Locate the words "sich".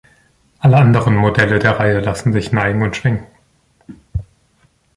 2.33-2.51